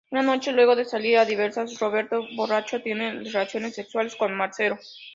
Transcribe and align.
Una 0.09 0.23
noche, 0.23 0.51
luego 0.51 0.75
de 0.75 0.83
salir 0.83 1.15
a 1.19 1.25
divertirse, 1.25 1.77
Roberto, 1.79 2.25
borracho, 2.35 2.81
tiene 2.81 3.11
relaciones 3.19 3.75
sexuales 3.75 4.15
con 4.15 4.35
Marcelo. 4.35 4.79